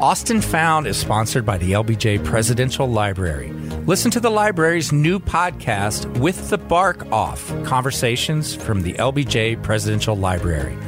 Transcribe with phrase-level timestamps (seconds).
[0.00, 3.52] Austin Found is sponsored by the LBJ Presidential Library.
[3.84, 10.14] Listen to the library's new podcast, With the Bark Off Conversations from the LBJ Presidential
[10.14, 10.78] Library.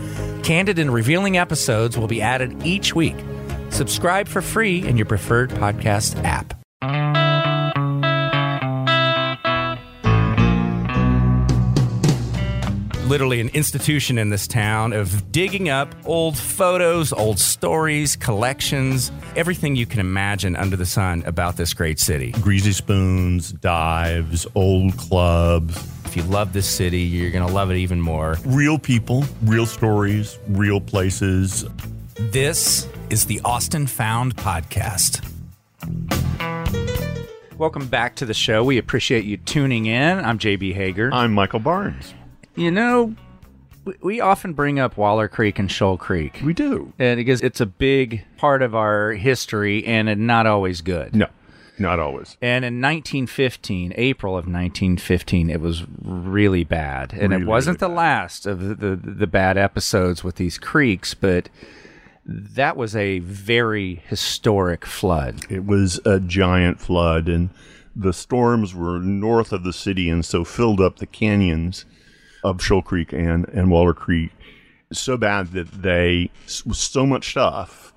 [0.45, 3.17] Candid and revealing episodes will be added each week.
[3.71, 6.55] Subscribe for free in your preferred podcast app.
[13.11, 19.75] Literally an institution in this town of digging up old photos, old stories, collections, everything
[19.75, 22.31] you can imagine under the sun about this great city.
[22.41, 25.77] Greasy spoons, dives, old clubs.
[26.05, 28.37] If you love this city, you're going to love it even more.
[28.47, 31.65] Real people, real stories, real places.
[32.15, 35.21] This is the Austin Found Podcast.
[37.59, 38.63] Welcome back to the show.
[38.63, 40.21] We appreciate you tuning in.
[40.21, 41.13] I'm JB Hager.
[41.13, 42.15] I'm Michael Barnes.
[42.55, 43.15] You know,
[44.03, 46.41] we often bring up Waller Creek and Shoal Creek.
[46.45, 46.93] We do.
[46.99, 51.15] And because it's a big part of our history and not always good.
[51.15, 51.29] No,
[51.79, 52.37] not always.
[52.43, 57.13] And in 1915, April of 1915, it was really bad.
[57.13, 60.59] And Really, it wasn't really the last of the, the, the bad episodes with these
[60.59, 61.49] creeks, but
[62.27, 65.41] that was a very historic flood.
[65.51, 67.51] It was a giant flood, and
[67.97, 71.87] the storms were north of the city and so filled up the canyons
[72.43, 74.31] of Shoal Creek and, and Waller Creek
[74.93, 76.31] so bad that they,
[76.65, 77.93] with so much stuff,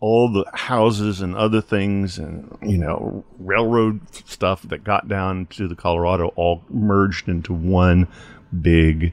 [0.00, 5.66] all the houses and other things and, you know, railroad stuff that got down to
[5.66, 8.06] the Colorado all merged into one
[8.60, 9.12] big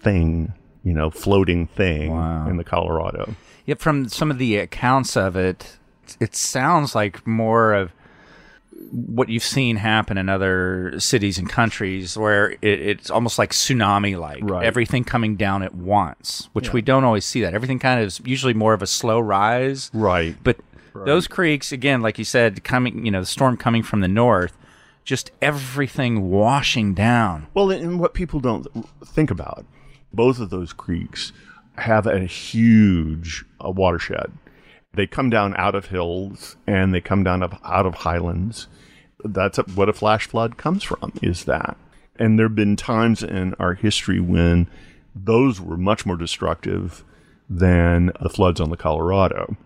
[0.00, 2.10] thing, you know, floating thing
[2.48, 3.36] in the Colorado.
[3.64, 5.78] Yet from some of the accounts of it,
[6.18, 7.92] it sounds like more of
[8.90, 14.18] what you've seen happen in other cities and countries where it, it's almost like tsunami
[14.18, 14.64] like Right.
[14.64, 18.20] everything coming down at once which we don't always see that everything kind of is
[18.24, 20.36] usually more of a slow rise Right.
[20.42, 20.56] but
[20.94, 24.56] those creeks again like you said coming you know the storm coming from the north
[25.04, 28.66] just everything washing down Well, and what people don't
[29.04, 29.66] think about,
[30.14, 31.30] both of those creeks
[31.76, 34.32] have a huge uh, watershed.
[34.94, 38.68] They come down out of hills and they come down up out of highlands.
[39.24, 41.12] That's a, what a flash flood comes from.
[41.22, 41.76] Is that?
[42.16, 44.68] And there have been times in our history when
[45.14, 47.04] those were much more destructive
[47.48, 49.56] than the floods on the Colorado.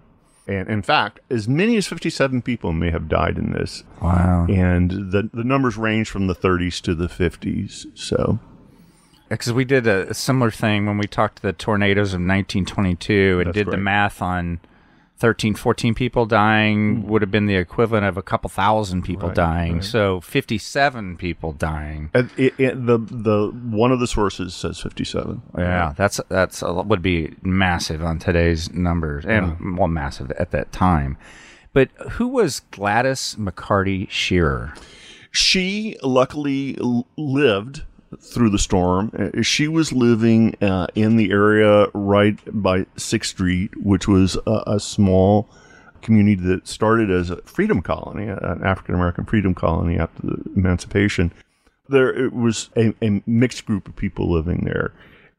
[0.47, 3.85] And in fact, as many as 57 people may have died in this.
[4.01, 7.87] wow And the, the numbers range from the 30s to the 50s.
[7.95, 8.39] So,
[9.29, 13.41] because we did a, a similar thing when we talked to the tornadoes of 1922
[13.41, 14.61] and That's did the math on
[15.19, 19.29] 13 14 people dying would have been the equivalent of a couple thousand people Hmm.
[19.29, 19.85] Right, dying right.
[19.85, 25.43] so 57 people dying it, it, the the one of the sources says 57.
[25.57, 30.71] yeah that's that's a, would be massive on today's numbers and well massive at that
[30.73, 31.17] time
[31.75, 34.73] but who was Gladys McCarty Shearer?
[35.31, 36.77] She luckily
[37.17, 37.83] lived
[38.21, 39.11] through the storm.
[39.19, 44.63] Uh, She was living uh, in the area right by Sixth Street, which was a,
[44.67, 45.49] a small
[46.01, 51.33] community that started as a freedom colony, an African American freedom colony after the emancipation.
[51.89, 54.93] There it was a, a mixed group of people living there,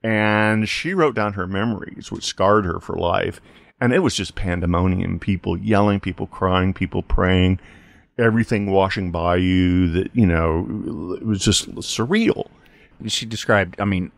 [0.03, 3.39] and she wrote down her memories, which scarred her for life.
[3.81, 7.59] And it was just pandemonium: people yelling, people crying, people praying
[8.19, 12.47] everything washing by you that you know it was just surreal
[13.07, 14.11] She described, I mean,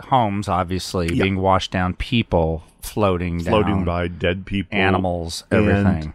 [0.00, 6.14] homes obviously being washed down, people floating, floating down, by dead people animals, everything.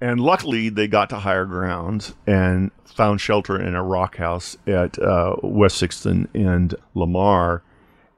[0.00, 4.98] and luckily they got to higher ground and found shelter in a rock house at
[4.98, 7.62] uh, west sixth and lamar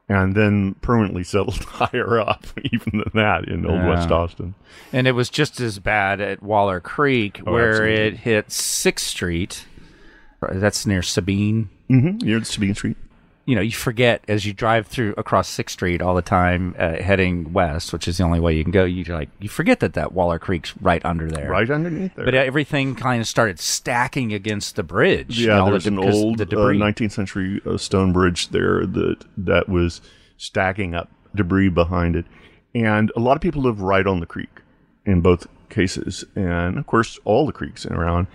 [0.07, 4.53] and then permanently settled higher up even than that in old west austin
[4.93, 8.05] And it was just as bad at Waller Creek, where Oh, absolutely.
[8.05, 9.65] it hit Sixth Street.
[10.41, 11.69] That's near Sabine.
[11.89, 12.17] mm-hmm.
[12.25, 12.97] near sabine street
[13.45, 16.93] You know, you forget as you drive through across Sixth Street all the time, uh,
[16.93, 18.85] heading west, which is the only way you can go.
[18.85, 21.51] You like you forget that that Waller Creek's right under there.
[21.51, 25.39] right underneath there But everything kind of started stacking against the bridge.
[25.39, 28.83] Yeah, all the there's de- an old the uh, 19th century uh, stone bridge there
[28.85, 30.01] that that was
[30.37, 32.25] stacking up debris behind it,
[32.73, 34.61] and a lot of people live right on the creek
[35.05, 38.25] in both cases, and of course all the creeks around.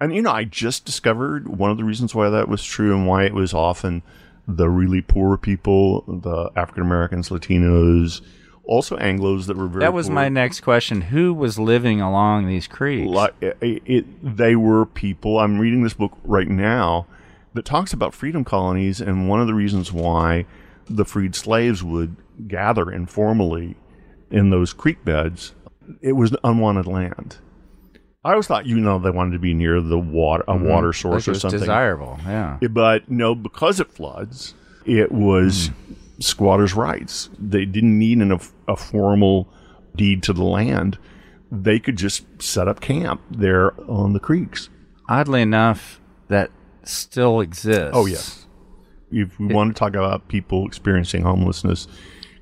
[0.00, 3.06] And you know, I just discovered one of the reasons why that was true and
[3.08, 4.02] why it was often
[4.56, 8.20] the really poor people, the African Americans, Latinos,
[8.64, 9.80] also Anglo's that were very.
[9.80, 10.14] that was poor.
[10.14, 11.00] my next question.
[11.00, 13.10] Who was living along these creeks?
[13.10, 15.38] Like, it, it, they were people.
[15.38, 17.06] I'm reading this book right now
[17.54, 20.46] that talks about freedom colonies, and one of the reasons why
[20.88, 22.16] the freed slaves would
[22.48, 23.76] gather informally
[24.30, 25.52] in those creek beds
[26.00, 27.38] it was unwanted land.
[28.24, 30.12] I always thought, you know, they wanted to be near the mm-hmm.
[30.12, 31.60] water, a water source Like or something.
[31.60, 32.18] desirable.
[32.24, 32.58] Yeah.
[32.70, 34.54] But no, because it floods,
[34.86, 35.96] it was mm.
[36.22, 37.30] squatters' rights.
[37.38, 38.38] They didn't need an,
[38.68, 39.48] a formal
[39.96, 40.98] deed to the land.
[41.50, 44.68] They could just set up camp there on the creeks.
[45.08, 46.50] Oddly enough, that
[46.84, 47.90] still exists.
[47.92, 48.46] Oh, yes.
[49.10, 51.88] If we want to talk about people experiencing homelessness,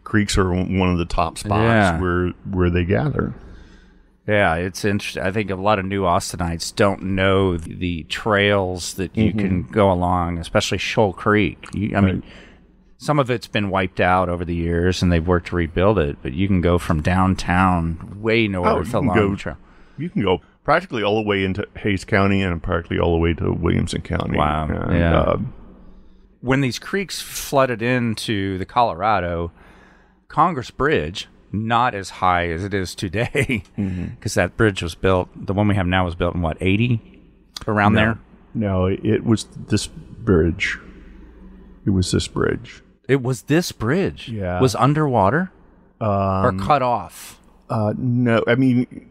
[0.04, 2.00] creeks are one of the top spots Yeah.
[2.00, 3.34] where where they gather.
[4.26, 5.22] Yeah, it's interesting.
[5.22, 9.62] I think a lot of new Austinites don't know the, the trails that you can
[9.64, 11.58] go along, especially Shoal Creek.
[11.74, 12.22] You, I mean,
[12.98, 16.18] some of it's been wiped out over the years, and they've worked to rebuild it.
[16.22, 19.56] But you can go from downtown way Oh, north can along go- the trail.
[19.98, 23.34] You can go practically all the way into Hays County and practically all the way
[23.34, 24.36] to Williamson County.
[24.38, 25.18] Wow, And, yeah.
[25.20, 25.38] uh,
[26.40, 29.50] when these creeks flooded into the Colorado,
[30.28, 35.52] Congress Bridge, not as high as it is today, because that bridge was built, the
[35.52, 37.00] one we have now was built in what, 80?
[37.66, 38.18] Around there?
[38.54, 40.78] no, it was this bridge.
[41.86, 42.82] It was this bridge.
[43.08, 44.28] It was this bridge.
[44.28, 44.60] Yeah.
[44.60, 45.52] Was underwater
[46.00, 47.38] or cut off.
[47.68, 49.08] Uh, no, I mean,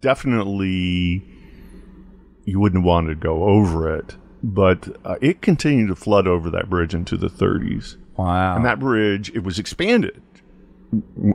[0.00, 1.22] definitely
[2.44, 6.68] you wouldn't want to go over it, but uh, it continued to flood over that
[6.68, 7.96] bridge into the 30s.
[8.16, 8.56] Wow.
[8.56, 10.20] And that bridge, it was expanded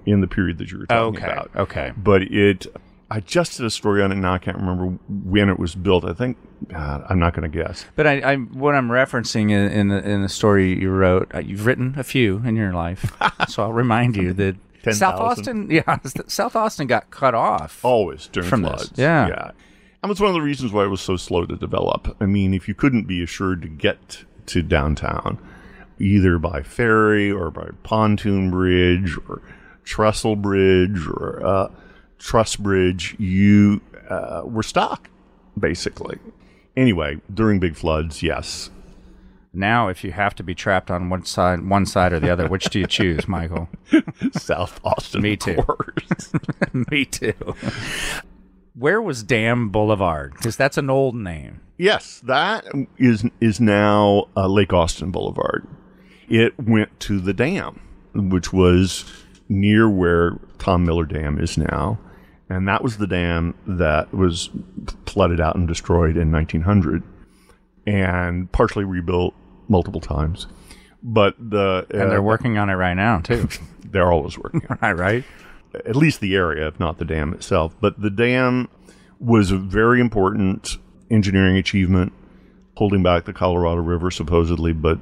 [0.06, 1.32] in the period that you were talking okay.
[1.32, 1.52] about.
[1.56, 1.92] Okay.
[1.98, 2.68] But it,
[3.10, 4.34] I just did a story on it now.
[4.34, 6.06] I can't remember when it was built.
[6.06, 6.38] I think,
[6.70, 7.86] God, I'm not going to guess.
[7.96, 11.40] But I, I, what I'm referencing in, in the in the story you wrote, uh,
[11.40, 13.16] you've written a few in your life,
[13.48, 15.00] so I'll remind you that 10,000.
[15.00, 17.84] South Austin, yeah, South Austin got cut off.
[17.84, 18.94] Always during From this, floods.
[18.96, 19.28] yeah.
[19.28, 19.52] Yeah.
[20.04, 22.16] And it's one of the reasons why it was so slow to develop.
[22.22, 25.40] I mean, if you couldn't be assured to get to downtown,
[26.00, 29.42] either by ferry or by pontoon bridge or
[29.84, 31.72] trestle bridge or uh,
[32.20, 35.10] truss bridge, you uh, were stuck,
[35.60, 36.18] basically.
[36.76, 38.70] Anyway, during big floods, yes.
[39.54, 42.48] Now, if you have to be trapped on one side, one side or the other,
[42.48, 43.70] which do you choose, Michael?
[44.34, 45.58] South Austin, Me too.
[46.92, 47.34] Me too.
[48.76, 50.34] Where was Dam Boulevard?
[50.34, 51.62] Because that's an old name.
[51.80, 52.66] Yes, that
[52.98, 55.68] is is now uh, Lake Austin Boulevard.
[56.28, 57.80] It went to the dam,
[58.14, 59.06] which was
[59.50, 62.00] near where Tom Miller Dam is now,
[62.50, 64.50] and that was the dam that was
[65.06, 67.04] flooded out and destroyed in 1900,
[67.86, 69.34] and partially rebuilt
[69.70, 70.48] multiple times.
[71.04, 73.48] But the uh, And they're working on it right now, too.
[73.86, 75.24] they're always working on it right, right?
[75.86, 77.76] at least the area, if not the dam itself.
[77.80, 78.68] But the dam
[79.20, 80.78] was a very important
[81.10, 82.14] engineering achievement,
[82.76, 85.00] holding back the Colorado River supposedly, but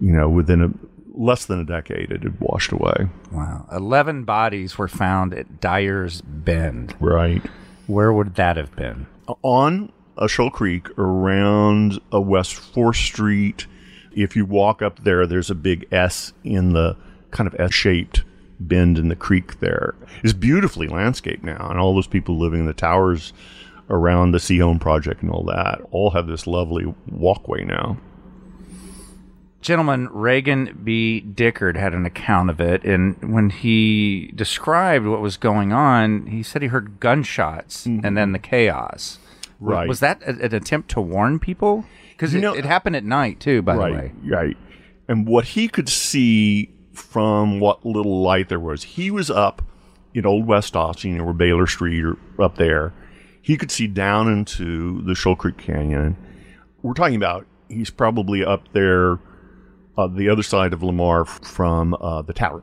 [0.00, 0.70] you know, within a
[1.14, 3.08] less than a decade, it had washed away.
[3.32, 3.66] Wow.
[3.72, 6.94] 11 bodies were found at Dyer's Bend.
[7.00, 7.42] Right
[7.86, 9.06] Where would that have been?
[9.42, 13.66] on a Shoal Creek around a West Fourth Street.
[14.12, 16.96] If you walk up there, there's a big S in the
[17.32, 18.22] kind of S-shaped
[18.60, 19.60] bend in the creek.
[19.60, 23.32] There it's beautifully landscaped now, and all those people living in the towers
[23.90, 27.98] around the Seaholm project and all that all have this lovely walkway now.
[29.60, 31.20] Gentleman Reagan B.
[31.20, 36.42] Dickard had an account of it, and when he described what was going on, he
[36.42, 39.18] said he heard gunshots and then the chaos.
[39.18, 39.64] Mm-hmm.
[39.64, 39.88] Right.
[39.88, 41.84] Was that a, an attempt to warn people?
[42.10, 43.62] Because it, it happened at night too.
[43.62, 44.56] By the way, right, right.
[45.08, 49.62] And what he could see from what little light there was, he was up
[50.14, 52.92] in Old West Austin, where Baylor Street or up there.
[53.42, 56.16] He could see down into the Shoal Creek Canyon.
[56.82, 59.18] We're talking about he's probably up there,
[59.96, 62.62] uh, the other side of Lamar from uh, the tower,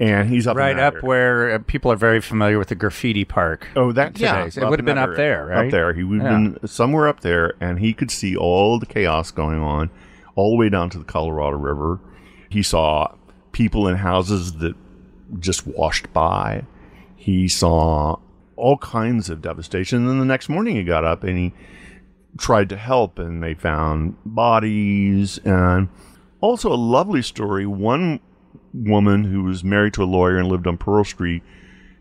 [0.00, 1.04] and he's up right up area.
[1.06, 3.68] where uh, people are very familiar with the graffiti park.
[3.76, 4.46] Oh, that yeah.
[4.46, 5.66] It would have been up there, right?
[5.66, 6.48] Up there, he would have Yeah.
[6.58, 9.90] been somewhere up there, and he could see all the chaos going on,
[10.34, 12.00] all the way down to the Colorado River.
[12.48, 13.14] He saw
[13.52, 14.74] people in houses that
[15.40, 16.64] just washed by.
[17.16, 18.16] He saw
[18.56, 19.98] all kinds of devastation.
[20.00, 21.52] And then the next morning, he got up and he
[22.38, 25.88] tried to help, and they found bodies and
[26.44, 27.66] also a lovely story.
[27.66, 28.20] One
[28.72, 31.42] woman who was married to a lawyer and lived on Pearl Street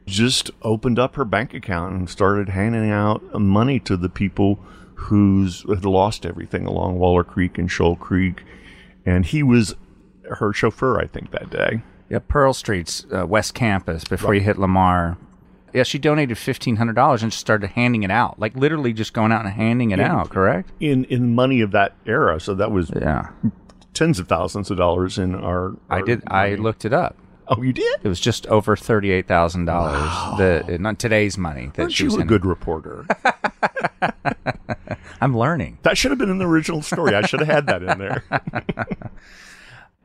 [0.06, 4.60] just opened up her bank account and started handing out money to the people
[4.96, 8.44] who's had lost everything along Waller Creek and Shoal Creek,
[9.06, 9.76] and he was
[10.30, 11.82] her chauffeur, I think, that day.
[12.10, 15.18] Yeah, Pearl Street's uh, West Campus before you hit Lamar.
[15.74, 19.14] Yeah, she donated fifteen hundred dollars and just started handing it out, like literally just
[19.14, 20.30] going out and handing it out.
[20.30, 20.70] Correct?
[20.80, 23.30] In in money of that era, so that was Yeah,
[23.94, 25.74] tens of thousands of dollars in our.
[25.90, 26.24] I our did.
[26.28, 27.18] I looked it up.
[27.48, 28.00] Oh, you did?
[28.04, 30.38] It was just over thirty-eight thousand dollars.
[30.38, 31.72] The not today's money.
[31.76, 32.28] That Aren't she was you a in.
[32.28, 33.06] good reporter?
[35.22, 35.78] I'm learning.
[35.84, 37.16] that should have been in the original story.
[37.16, 38.24] I should have had that in there.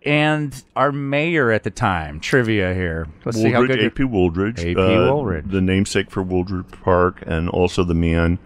[0.04, 3.08] And our mayor at the time, trivia here.
[3.24, 3.80] Let's see how good.
[3.80, 4.04] A.P.
[4.04, 4.58] Wooldridge.
[4.60, 4.76] A.P.
[4.76, 5.50] uh, Wooldridge.
[5.50, 8.38] The namesake for Wooldridge Park, and also the man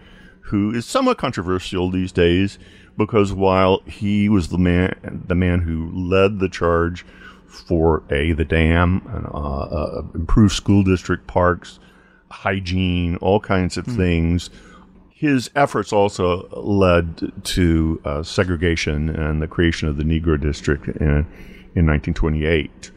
[0.47, 2.59] who is somewhat controversial these days
[2.97, 7.05] because while he was the man, the man who led the charge
[7.47, 11.79] for a the dam, and, uh, uh, improved school district parks,
[12.31, 14.51] hygiene, all kinds of things.
[15.11, 21.27] His efforts also led to uh, segregation and the creation of the Negro District in,
[21.77, 22.91] in 1928.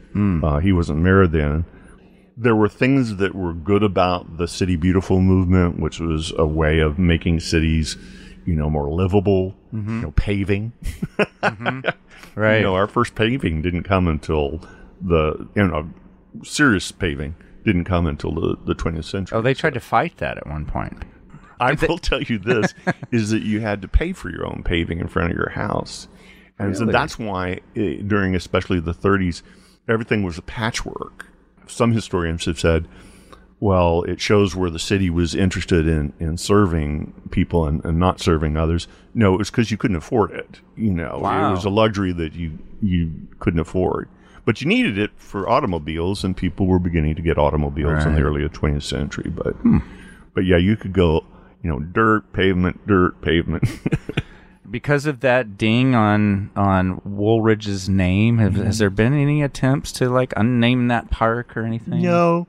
[0.44, 1.66] Uh, he wasn't mayor then.
[2.38, 6.80] There were things that were good about the City Beautiful movement, which was a way
[6.80, 7.96] of making cities,
[8.46, 9.56] you know, more livable.
[9.72, 10.74] You know, paving.
[12.36, 12.58] right.
[12.58, 14.62] You know, our first paving didn't come until
[15.02, 15.90] the you know
[16.44, 19.38] serious paving didn't come until the, the 20th century.
[19.38, 21.04] oh, they tried to fight that at one point.
[21.60, 22.74] I will tell you this
[23.12, 26.08] is that you had to pay for your own paving in front of your house.
[26.60, 29.42] And so that's why eh, during especially the 30s
[29.90, 31.28] everything was a patchwork.
[31.68, 32.88] Some historians have said
[33.60, 38.20] well, it shows where the city was interested in, in serving people and, and not
[38.20, 38.88] serving others.
[39.14, 40.60] No, it was because you couldn't afford it.
[40.76, 41.50] You know, Wow.
[41.50, 44.10] it was a luxury that you you couldn't afford.
[44.44, 48.22] But you needed it for automobiles, and people were beginning to get automobiles in the
[48.22, 49.32] early 20th century.
[49.32, 49.56] But
[50.34, 51.26] but yeah, you could go,
[51.64, 53.64] you know, dirt, pavement, dirt, pavement.
[54.70, 58.64] Because of that ding on on Wooldridge's name, have, Mm-hmm.
[58.66, 62.02] has there been any attempts to like unname that park or anything?
[62.02, 62.48] no,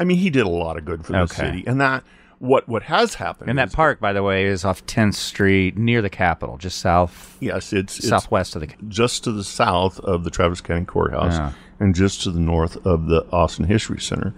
[0.00, 1.34] I mean he did a lot of good for the Okay.
[1.46, 2.02] city, and that
[2.38, 3.50] what what has happened.
[3.50, 6.78] And that is- park, by the way, is off 10th Street near the Capitol, just
[6.78, 8.68] south yes, it's, it's southwest of the.
[8.88, 11.52] just to the south of the Travis County Courthouse Yeah.
[11.78, 14.34] and just to the north of the Austin History Center.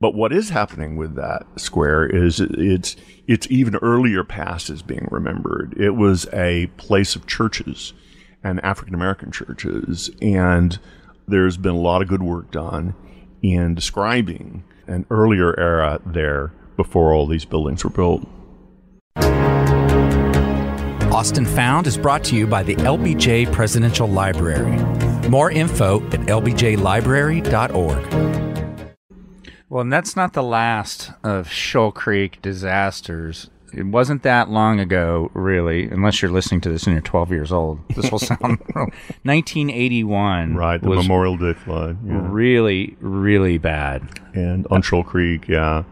[0.00, 2.94] But what is happening with that square is it's
[3.26, 5.74] it's even earlier past is being remembered.
[5.76, 7.94] It was a place of churches
[8.44, 10.78] and African American churches, and
[11.26, 12.94] there's been a lot of good work done
[13.42, 18.26] in describing an earlier era there before all these buildings were built.
[21.12, 24.76] Austin Found is brought to you by the LBJ Presidential Library.
[25.28, 28.94] More info at lbjlibrary.org.
[29.68, 33.50] Well, and that's not the last of Shoal Creek disasters.
[33.74, 37.52] It wasn't that long ago, really, unless you're listening to this and you're 12 years
[37.52, 37.80] old.
[37.94, 38.58] This will sound
[39.24, 40.54] 1981.
[40.54, 41.98] Right, the Memorial Day flood.
[42.06, 42.20] Yeah.
[42.30, 44.08] really, really bad.
[44.34, 45.84] and on Shoal Creek, yeah.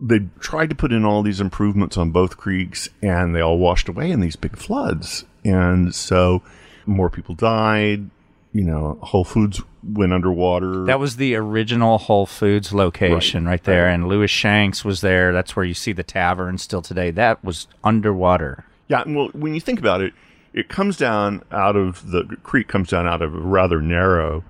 [0.00, 3.88] They tried to put in all these improvements on both creeks, and they all washed
[3.88, 5.24] away in these big floods.
[5.44, 6.42] And so
[6.86, 8.10] more people died.
[8.52, 10.84] You know, Whole Foods went underwater.
[10.84, 15.32] That was the original Whole Foods location right, there, and Louis Shanks was there.
[15.32, 17.10] That's where you see the tavern still today.
[17.10, 18.64] That was underwater.
[18.88, 20.14] yeah, and well, when you think about it,
[20.52, 24.44] it comes down out of the creek comes down out of a rather narrow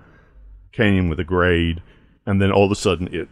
[0.71, 1.81] canyon with a grade,
[2.25, 3.27] and then all of a sudden it,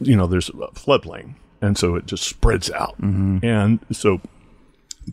[0.00, 3.38] you know, there's a floodplain, and so it just spreads out, mm-hmm.
[3.44, 4.20] and so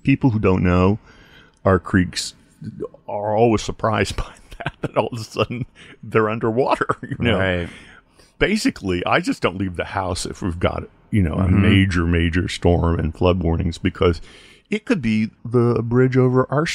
[0.03, 0.97] people who don't know
[1.65, 2.33] our creeks
[3.07, 4.33] are always surprised by
[4.63, 4.73] that.
[4.81, 5.65] That all of a sudden
[6.03, 6.87] they're underwater.
[7.01, 7.69] You know, Right.
[8.39, 12.47] basically, I just don't leave the house if we've got you know a major, major
[12.47, 14.19] storm and flood warnings because
[14.69, 16.65] it could be the bridge over our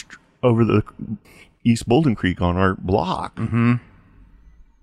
[0.42, 0.82] over the
[1.64, 3.34] East Bouldin Creek on our block.
[3.36, 3.74] Mm-hmm.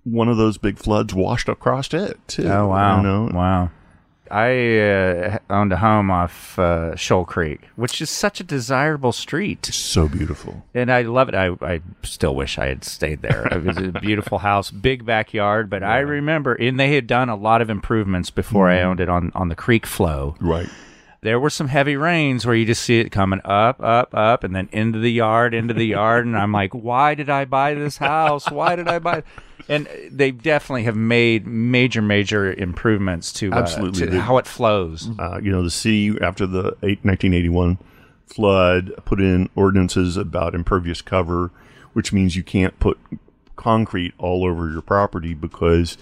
[0.03, 2.47] One of those big floods washed across it too.
[2.47, 2.97] Oh wow!
[2.97, 3.71] You know, Wow.
[4.31, 9.65] I uh, owned a home off uh, Shoal Creek, which is such a desirable street,
[9.65, 10.63] so beautiful.
[10.73, 11.35] and I love it.
[11.35, 13.45] I, I still wish I had stayed there.
[13.47, 15.69] It was a beautiful house, big backyard.
[15.69, 19.09] But I remember, and they had done a lot of improvements before I owned it
[19.09, 20.35] on on the creek flow.
[20.39, 20.67] Right.
[21.21, 24.55] there were some heavy rains where you just see it coming up, up, up, and
[24.55, 27.97] then into the yard, into the yard, and I'm like, why did I buy this
[27.97, 28.49] house?
[28.51, 29.23] Why did I buy?
[29.67, 34.05] And they definitely have made major, major improvements to, uh, Absolutely.
[34.05, 35.09] to They- how it flows.
[35.17, 37.77] Uh, you know, the city after the eight, 1981
[38.27, 41.51] flood put in ordinances about impervious cover,
[41.93, 42.97] which means you can't put
[43.55, 45.97] concrete all over your property because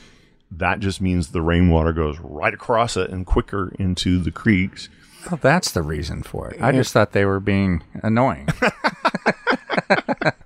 [0.52, 4.90] that just means the rainwater goes right across it and quicker into the creeks.
[5.30, 6.62] Well, that's the reason for it.
[6.62, 8.50] I just thought they were being annoying.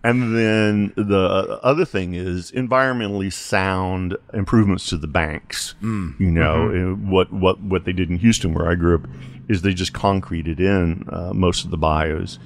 [0.03, 5.75] And then the other thing is environmentally sound improvements to the banks.
[5.81, 9.07] You know uh, what what what they did in Houston, where I grew up,
[9.49, 12.39] is they just concreted in uh, most of the bayous,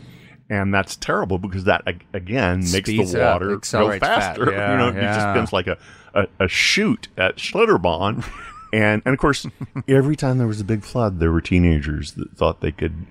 [0.50, 3.60] And that's terrible because that ag- again makes Speeds the up, water go
[4.00, 4.52] faster.
[4.52, 5.78] Yeah, you know, it just spins like a,
[6.16, 8.26] a, a chute at Schlitterbahn.
[8.74, 9.46] and and of course,
[9.88, 13.06] every time there was a big flood, there were teenagers that thought they could,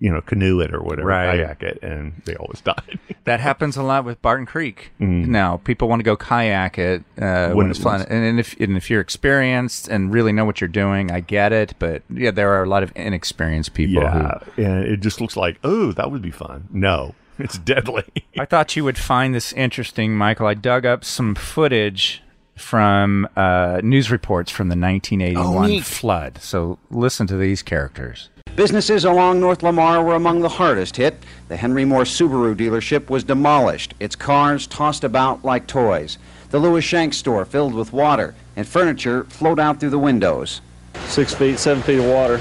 [0.00, 1.38] you know, canoe it or whatever, Right.
[1.40, 2.98] kayak it, and they always died.
[3.24, 4.92] That happens a lot with Barton Creek.
[4.98, 8.40] Now, people want to go kayak it uh, when, When it's it fun, and, and
[8.40, 11.74] if and if you're experienced and really know what you're doing, I get it.
[11.78, 14.02] But yeah, there are a lot of inexperienced people.
[14.02, 16.68] yeah, and it just looks like, oh, that would be fun.
[16.72, 18.04] No, it's deadly.
[18.38, 20.46] I thought you would find this interesting, Michael.
[20.46, 22.22] I dug up some footage
[22.56, 25.84] from uh, news reports from the 1981 neat.
[25.84, 26.38] flood.
[26.42, 28.30] So listen to these characters.
[28.62, 31.22] Businesses along North Lamar were among the hardest hit.
[31.46, 36.18] The Henry Moore Subaru dealership was demolished, its cars tossed about like toys.
[36.50, 40.60] The Louis Shank store filled with water, and furniture flowed out through the windows.
[41.06, 42.40] six feet, seven feet of water.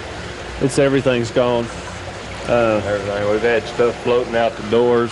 [0.59, 1.65] It's everything's gone.
[2.49, 3.29] Uh, everything.
[3.29, 5.11] We've had stuff floating out the doors.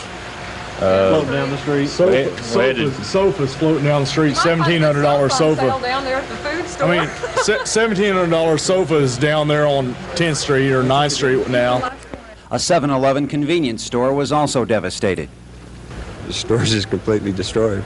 [0.80, 1.82] Uh, floating down the street.
[2.10, 4.36] We had- Sofa, we had sofas, sofas floating down the street.
[4.38, 5.86] Seventeen hundred dollar Sale sofa.
[5.86, 6.91] down there at the food store.
[6.91, 11.48] I mean, seventeen hundred dollar sofa is down there on 10th Street or 9th Street
[11.50, 11.91] now.
[12.51, 15.29] A 7 Eleven convenience store was also devastated.
[16.27, 17.84] The store's just completely destroyed.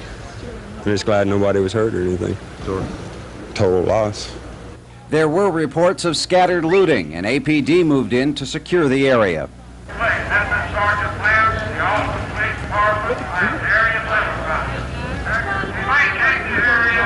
[0.77, 2.37] I'm just glad nobody was hurt or anything.
[3.53, 4.33] Total loss.
[5.09, 9.49] There were reports of scattered looting, and APD moved in to secure the area.
[9.87, 14.85] This is Sergeant Lamb, the Austin Police Department, and Area Supervisor.
[15.89, 16.99] Vacate the area.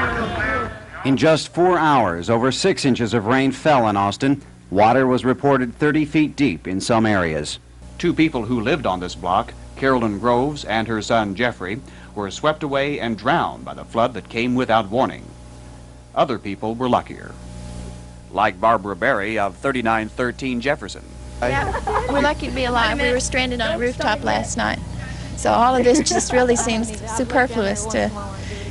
[1.05, 4.41] In just four hours, over six inches of rain fell in Austin.
[4.71, 7.59] Water was reported 30 feet deep in some areas.
[7.97, 11.81] Two people who lived on this block, Carolyn Groves and her son Jeffrey,
[12.15, 15.25] were swept away and drowned by the flood that came without warning.
[16.15, 17.33] Other people were luckier.
[18.31, 21.03] Like Barbara Berry of 3913 Jefferson.
[21.41, 22.97] Yeah, we're lucky to be alive.
[22.97, 24.79] We were stranded on a rooftop last night.
[25.35, 28.09] So all of this just really seems superfluous to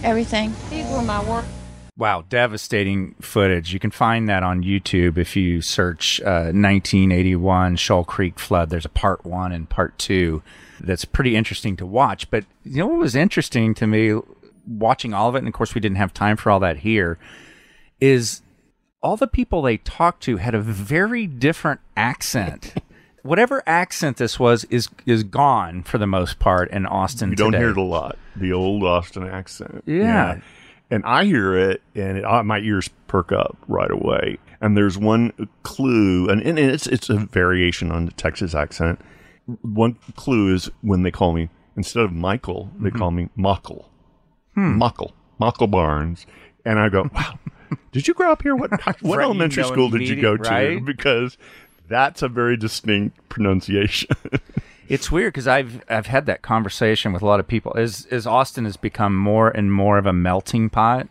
[0.02, 0.54] everything.
[0.70, 1.44] These were my work.
[1.96, 3.72] Wow, devastating footage.
[3.74, 8.70] You can find that on YouTube if you search uh, 1981 Shoal Creek flood.
[8.70, 10.42] There's a part one and part two
[10.80, 12.30] that's pretty interesting to watch.
[12.30, 14.18] But you know what was interesting to me
[14.66, 17.18] watching all of it, and of course, we didn't have time for all that here,
[18.00, 18.40] is
[19.02, 22.74] all the people they talked to had a very different accent.
[23.22, 27.30] Whatever accent this was is is gone for the most part in Austin.
[27.30, 27.62] You don't today.
[27.62, 28.18] hear it a lot.
[28.34, 29.84] The old Austin accent.
[29.86, 30.40] Yeah.
[30.92, 34.36] And I hear it, and it, uh, my ears perk up right away.
[34.60, 39.00] And there's one clue, and, and it's it's a variation on the Texas accent.
[39.62, 42.98] One clue is when they call me instead of Michael, they Mm-hmm.
[42.98, 43.86] call me Mockle,
[44.54, 44.80] Hmm.
[44.80, 46.26] Mockle, Mockle Barnes,
[46.66, 47.38] and I go, "Wow,
[47.90, 48.54] did you grow up here?
[48.54, 50.48] What what Right, you elementary know school did you go to?
[50.50, 50.84] right?
[50.84, 51.38] Because
[51.88, 54.10] that's a very distinct pronunciation."
[54.88, 57.74] It's weird because I've I've had that conversation with a lot of people.
[57.76, 61.08] As as Austin has become more and more of a melting pot,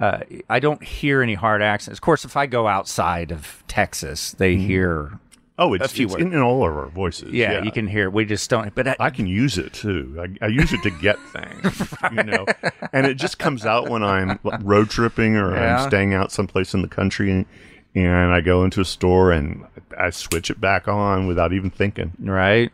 [0.00, 1.98] uh, I don't hear any hard accents.
[1.98, 5.18] Of course, if I go outside of Texas, they hear.
[5.60, 6.24] Oh, it's, a few it's words.
[6.24, 7.32] in, all of our voices.
[7.32, 8.08] Yeah, you can hear.
[8.10, 8.72] We just don't.
[8.76, 10.16] But I, I can use it too.
[10.40, 12.46] I, I use it to get things, you know,
[12.92, 15.82] and it just comes out when I'm road tripping or Yeah.
[15.82, 17.44] I'm staying out someplace in the country, and,
[17.92, 19.64] and I go into a store and
[19.98, 22.12] I switch it back on without even thinking.
[22.20, 22.70] right,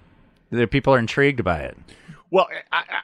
[0.54, 1.76] the people are intrigued by it.
[2.30, 2.48] Well,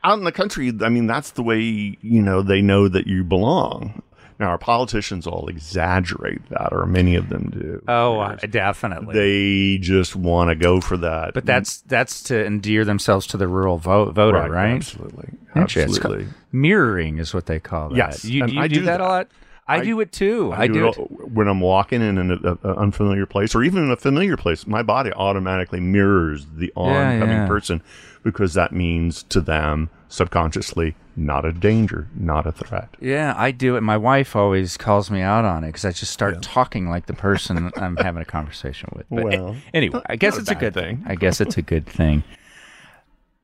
[0.02, 3.22] out in the country, I mean, that's the way you know they know that you
[3.22, 4.02] belong.
[4.40, 7.82] Now, our politicians all exaggerate that, or many of them do.
[7.86, 9.14] Oh, uh, definitely.
[9.14, 11.34] they just want to go for that.
[11.34, 14.76] but that's that's to endear themselves to the rural vo- voter, right?
[14.76, 16.24] Absolutely, absolutely.
[16.24, 17.96] called- mirroring is what they call that.
[17.96, 19.00] Yes, you, you I do, do that, that.
[19.02, 19.28] a lot.
[19.70, 20.52] I, I- do it too.
[20.54, 21.28] I, do, it it.
[21.30, 24.66] when I'm walking in an a, a unfamiliar place, or even in a familiar place.
[24.66, 27.46] My body automatically mirrors the oncoming yeah.
[27.46, 27.82] person
[28.22, 32.88] because that means to them subconsciously not a danger, not a threat.
[33.00, 33.82] Yeah, I do it.
[33.82, 37.12] My wife always calls me out on it because I just start talking like the
[37.12, 39.06] person I'm having a conversation with.
[39.10, 40.98] But Well, anyway, I guess not a it's a good thing.
[40.98, 41.06] thing.
[41.06, 42.22] I guess it's a good thing.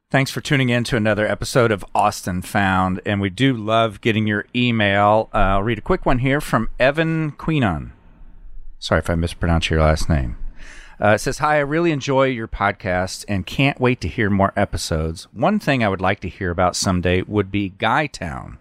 [0.09, 4.25] Thanks for tuning in to another episode of Austin Found, and we do love getting
[4.25, 5.29] your email.
[5.35, 7.91] Uh, I'll read a quick one here from Evan Queenon.
[8.79, 10.39] Sorry if I mispronounced your last name.
[11.03, 14.53] Uh, it says, Hi, I really enjoy your podcast and can't wait to hear more
[14.55, 15.25] episodes.
[15.33, 18.59] One thing I would like to hear about someday would be Guytown.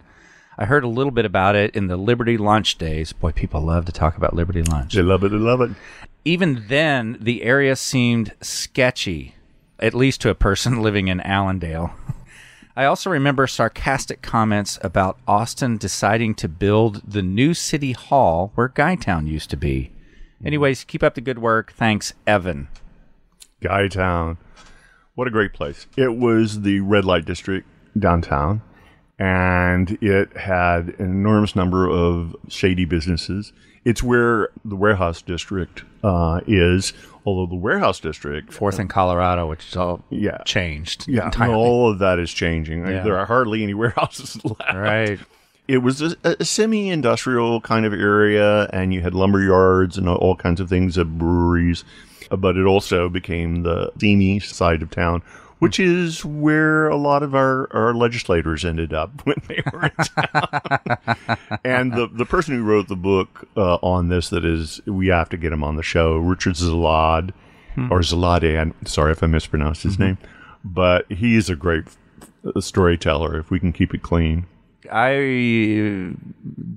[0.58, 3.14] I heard a little bit about it in the Liberty Lunch days.
[3.14, 4.96] Boy, people love to talk about Liberty Lunch.
[4.96, 5.30] They love it.
[5.30, 5.72] They love it.
[6.24, 9.35] Even then, the area seemed sketchy,
[9.86, 11.94] at least to a person living in Allandale.
[12.76, 18.68] I also remember sarcastic comments about Austin deciding to build the new city hall where
[18.68, 19.92] Guytown used to be.
[20.44, 21.72] Anyways, keep up the good work.
[21.72, 22.68] Thanks, Evan.
[23.62, 24.38] Guytown.
[25.14, 25.88] What a great place.
[25.96, 27.66] It was the red light district
[27.98, 28.62] downtown,
[29.18, 33.54] and it had an enormous number of shady businesses.
[33.86, 36.92] It's where the warehouse district uh, is,
[37.24, 38.52] although the warehouse district.
[38.52, 40.40] Fourth in Colorado, which is all Yeah.
[40.46, 41.08] changed.
[41.08, 41.54] Yeah, entirely.
[41.54, 42.86] all of that is changing.
[42.88, 43.04] Yeah.
[43.04, 44.74] There are hardly any warehouses left.
[44.74, 45.20] Right.
[45.68, 50.36] It was a, a semi-industrial kind of area, and you had lumber yards and all
[50.36, 51.84] kinds of things, uh, breweries.
[52.32, 55.22] But it also became the steamy side of town,
[55.60, 60.06] which is where a lot of our, our legislators ended up when they were in
[60.06, 61.58] town.
[61.64, 65.30] and the the person who wrote the book uh, on this, that is, we have
[65.30, 67.32] to get him on the show, Richard Zalad,
[67.90, 68.60] or Zelade.
[68.60, 70.18] I'm sorry if I mispronounced his name,
[70.64, 71.86] but he is a great
[72.46, 73.38] uh, storyteller.
[73.38, 74.46] If we can keep it clean.
[74.92, 76.14] I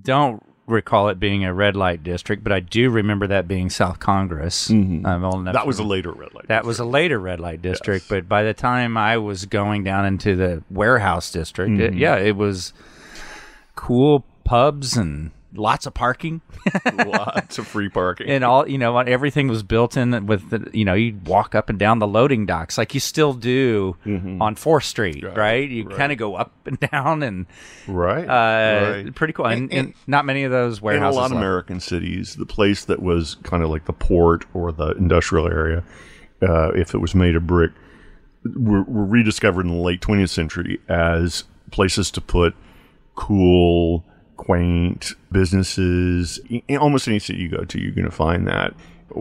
[0.03, 3.98] don't recall it being a red light district, but I do remember that being South
[3.98, 4.68] Congress.
[4.70, 6.48] I'm old enough That was a later red light.
[6.48, 10.04] That was a later red light district, but by the time I was going down
[10.04, 11.98] into the warehouse district, it- Mhm.
[11.98, 12.72] yeah, it was
[13.76, 16.40] cool pubs and lots of parking.
[17.07, 18.29] Lots of free parking.
[18.29, 21.68] and all you know everything was built in with the you know you walk up
[21.71, 24.40] and down the loading docks like you still do Mm-hmm.
[24.42, 25.68] on Fourth Street, right?
[25.68, 27.47] You kind of go up and down and
[27.87, 29.14] right, uh, right.
[29.14, 29.47] pretty cool.
[29.47, 31.14] And, And- and not many of those warehouses.
[31.16, 31.42] in a lot of left.
[31.42, 35.83] American cities, the place that was kind of like the port or the industrial area,
[36.42, 37.73] uh, if it was made of brick,
[38.57, 42.55] were, were rediscovered in the late 20th century as places to put
[43.14, 44.05] cool,
[44.38, 46.40] quaint businesses.
[46.48, 48.72] In almost any city you go to, you're going to find that.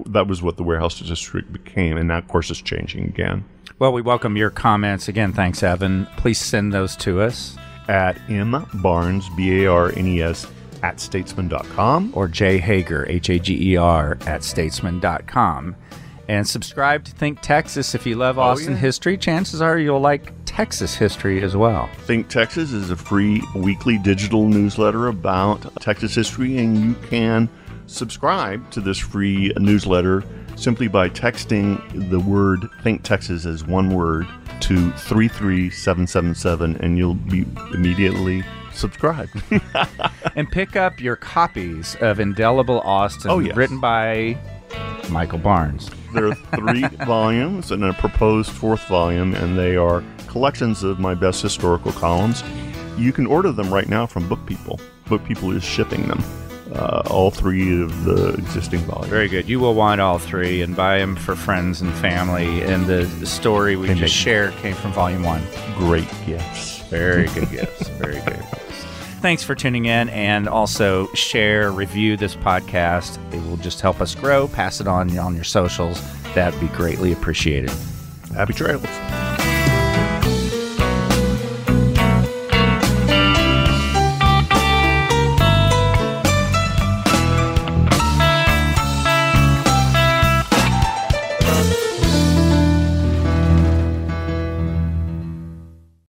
[0.06, 3.44] That was what the warehouse district became, and that, of course, is changing again.
[3.80, 5.34] Well, we welcome your comments again.
[5.34, 6.08] Thanks, Evan.
[6.18, 10.48] Please send those to us at M Barnes, B A R N E S,
[10.84, 12.12] at statesman.com.
[12.16, 15.76] or J Hager, H A G E R, at statesman.com.
[16.28, 17.96] And subscribe to Think Texas.
[17.96, 18.80] If you love oh, Austin yeah.
[18.80, 21.90] history, chances are you'll like Texas history as well.
[22.00, 27.50] Think Texas is a free weekly digital newsletter about Texas history, and you can
[27.86, 30.24] subscribe to this free newsletter
[30.58, 34.28] simply by texting the word Think Texas as one word
[34.62, 39.42] to 33777, and you'll be immediately subscribed.
[40.36, 43.56] and pick up your copies of Indelible Austin, Oh, yes.
[43.56, 44.38] written by
[45.10, 45.90] Michael Barnes.
[46.14, 51.14] there are three volumes and a proposed fourth volume, and they are collections of my
[51.14, 52.44] best historical columns.
[52.98, 54.80] You can order them right now from Book People.
[55.08, 56.24] Book People is shipping them.
[56.74, 59.08] Uh, all three of the existing volumes.
[59.08, 59.48] Very good.
[59.48, 62.62] You will want all three and buy them for friends and family.
[62.62, 65.42] And the, the story we And just shared came from volume one.
[65.78, 66.80] Great gifts.
[66.90, 67.88] Very good gifts.
[67.90, 68.64] Very good gifts.
[69.20, 73.18] Thanks for tuning in and also share, review this podcast.
[73.34, 74.48] It will just help us grow.
[74.48, 76.02] Pass it on on your socials.
[76.36, 77.72] That'd be greatly appreciated.
[78.34, 78.86] Happy trails.